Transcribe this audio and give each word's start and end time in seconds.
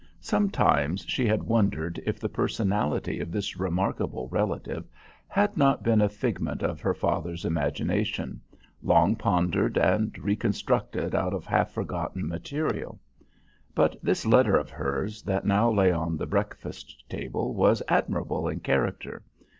Sometimes 0.19 1.05
she 1.07 1.27
had 1.27 1.43
wondered 1.43 2.01
if 2.07 2.19
the 2.19 2.27
personality 2.27 3.19
of 3.19 3.31
this 3.31 3.59
remarkable 3.59 4.27
relative 4.29 4.89
had 5.27 5.55
not 5.55 5.83
been 5.83 6.01
a 6.01 6.09
figment 6.09 6.63
of 6.63 6.81
her 6.81 6.95
father's 6.95 7.45
imagination, 7.45 8.41
long 8.81 9.15
pondered, 9.15 9.77
and 9.77 10.17
reconstructed 10.17 11.13
out 11.13 11.35
of 11.35 11.45
half 11.45 11.69
forgotten 11.69 12.27
material. 12.27 12.99
But 13.75 13.95
this 14.01 14.25
letter 14.25 14.55
of 14.57 14.71
hers 14.71 15.21
that 15.21 15.45
now 15.45 15.69
lay 15.71 15.91
on 15.91 16.17
the 16.17 16.25
breakfast 16.25 17.07
table 17.07 17.53
was 17.53 17.83
admirable 17.87 18.47
in 18.47 18.61
character. 18.61 19.21